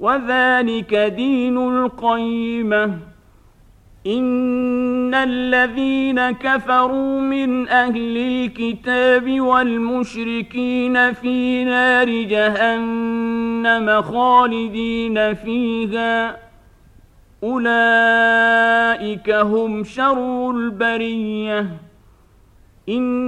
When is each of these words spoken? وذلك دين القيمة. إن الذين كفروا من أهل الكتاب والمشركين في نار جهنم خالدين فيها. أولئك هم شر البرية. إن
وذلك 0.00 0.94
دين 0.94 1.58
القيمة. 1.58 2.98
إن 4.06 5.14
الذين 5.14 6.30
كفروا 6.30 7.20
من 7.20 7.68
أهل 7.68 8.16
الكتاب 8.16 9.40
والمشركين 9.40 11.12
في 11.12 11.64
نار 11.64 12.08
جهنم 12.08 14.02
خالدين 14.02 15.34
فيها. 15.34 16.36
أولئك 17.44 19.30
هم 19.30 19.84
شر 19.84 20.50
البرية. 20.50 21.66
إن 22.88 23.27